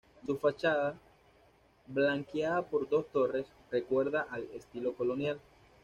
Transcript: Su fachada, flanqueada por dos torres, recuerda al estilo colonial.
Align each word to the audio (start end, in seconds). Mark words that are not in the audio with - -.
Su 0.25 0.35
fachada, 0.39 0.95
flanqueada 1.93 2.63
por 2.63 2.89
dos 2.89 3.05
torres, 3.11 3.45
recuerda 3.69 4.25
al 4.31 4.41
estilo 4.55 4.93
colonial. 4.95 5.39